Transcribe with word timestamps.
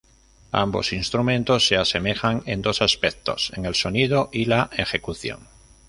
Ambos 0.51 0.93
instrumentos 0.93 1.67
se 1.67 1.77
asemejan 1.77 2.41
en 2.47 2.63
dos 2.63 2.81
aspectos: 2.81 3.51
en 3.55 3.67
el 3.67 3.75
sonido 3.75 4.31
y 4.33 4.45
la 4.45 4.71
ejecución. 4.75 5.47